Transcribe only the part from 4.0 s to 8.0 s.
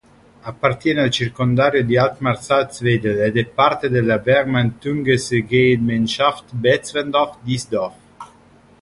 Verwaltungsgemeinschaft Beetzendorf-Diesdorf.